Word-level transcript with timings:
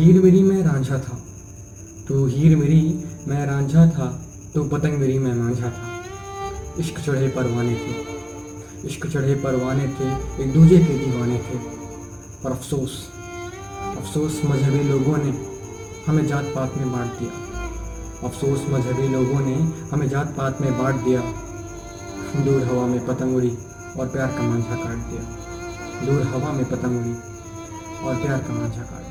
हीर 0.00 0.20
मेरी 0.22 0.42
मैं 0.42 0.62
रांझा 0.62 0.98
था। 0.98 1.16
तो 2.08 2.26
हीर 2.26 2.56
मेरी 2.56 3.04
मैं 3.28 3.46
रांझा 3.46 3.86
था 3.86 4.26
तो 4.54 4.64
पतंग 4.64 4.98
मेरी 4.98 5.18
मैं 5.18 5.34
मांझा 5.34 5.70
था। 5.70 6.04
इश्क 6.78 7.00
चढ़े 7.00 7.28
परवाने 7.28 7.74
थे। 7.74 8.88
इश्क 8.88 9.06
चढ़े 9.06 9.34
परवाने 9.34 9.88
थे, 9.88 10.08
एक 10.42 10.52
दूजे 10.52 10.78
के 10.78 10.98
दीवाने 10.98 11.38
थे। 11.38 11.58
पर 12.44 12.50
अफसोस 12.50 13.08
अफसोस 13.96 14.40
मजहबी 14.44 14.82
लोगों 14.84 15.16
ने 15.16 15.46
हमें 16.06 16.26
जात 16.26 16.44
पात 16.44 16.76
में 16.76 16.92
बांट 16.92 17.12
दिया। 17.18 17.30
अफसोस 18.28 18.66
मजहबी 18.70 19.08
लोगों 19.08 19.40
ने 19.40 19.54
हमें 19.92 20.08
जात 20.08 20.34
पात 20.38 20.60
में 20.60 20.78
बांट 20.78 20.96
दिया। 20.96 21.20
दूर 22.44 22.62
हवा 22.62 22.86
में 22.86 23.06
पतंग 23.06 23.36
उड़ी 23.36 23.58
और 23.98 24.08
प्यार 24.08 24.28
का 24.28 24.42
मांझा 24.42 24.76
काट 24.76 24.96
दिया। 24.96 25.22
दूर 26.06 26.22
हवा 26.22 26.52
में 26.52 26.64
पतंग 26.64 27.00
उड़ी 27.00 27.14
और 28.06 28.16
प्यार 28.16 28.38
का 28.38 28.54
मांझा 28.54 28.82
काट 28.82 28.98
दिया। 28.98 29.09